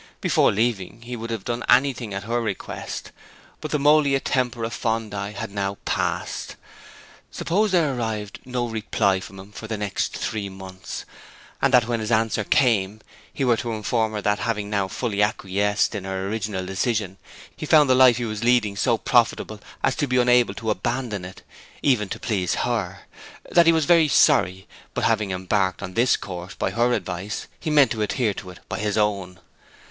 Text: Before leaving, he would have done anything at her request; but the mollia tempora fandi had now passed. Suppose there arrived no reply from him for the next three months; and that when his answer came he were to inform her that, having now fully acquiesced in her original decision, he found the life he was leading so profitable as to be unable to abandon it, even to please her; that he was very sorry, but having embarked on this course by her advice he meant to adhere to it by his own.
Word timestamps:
Before 0.19 0.51
leaving, 0.51 1.03
he 1.03 1.15
would 1.15 1.29
have 1.29 1.45
done 1.45 1.63
anything 1.69 2.11
at 2.11 2.23
her 2.23 2.41
request; 2.41 3.11
but 3.59 3.69
the 3.69 3.77
mollia 3.77 4.19
tempora 4.19 4.69
fandi 4.71 5.33
had 5.35 5.51
now 5.51 5.77
passed. 5.85 6.55
Suppose 7.29 7.71
there 7.71 7.93
arrived 7.93 8.39
no 8.43 8.65
reply 8.67 9.19
from 9.19 9.37
him 9.37 9.51
for 9.51 9.67
the 9.67 9.77
next 9.77 10.17
three 10.17 10.49
months; 10.49 11.05
and 11.61 11.71
that 11.71 11.87
when 11.87 11.99
his 11.99 12.09
answer 12.11 12.43
came 12.43 13.01
he 13.31 13.43
were 13.45 13.57
to 13.57 13.73
inform 13.73 14.13
her 14.13 14.23
that, 14.23 14.39
having 14.39 14.71
now 14.71 14.87
fully 14.87 15.21
acquiesced 15.21 15.93
in 15.93 16.03
her 16.05 16.27
original 16.27 16.65
decision, 16.65 17.17
he 17.55 17.67
found 17.67 17.87
the 17.87 17.93
life 17.93 18.17
he 18.17 18.25
was 18.25 18.43
leading 18.43 18.75
so 18.75 18.97
profitable 18.97 19.61
as 19.83 19.95
to 19.97 20.07
be 20.07 20.17
unable 20.17 20.55
to 20.55 20.71
abandon 20.71 21.23
it, 21.23 21.43
even 21.83 22.09
to 22.09 22.19
please 22.19 22.55
her; 22.65 23.01
that 23.51 23.67
he 23.67 23.71
was 23.71 23.85
very 23.85 24.07
sorry, 24.07 24.67
but 24.95 25.03
having 25.03 25.29
embarked 25.29 25.83
on 25.83 25.93
this 25.93 26.17
course 26.17 26.55
by 26.55 26.71
her 26.71 26.91
advice 26.91 27.45
he 27.59 27.69
meant 27.69 27.91
to 27.91 28.01
adhere 28.01 28.33
to 28.33 28.49
it 28.49 28.61
by 28.67 28.79
his 28.79 28.97
own. 28.97 29.39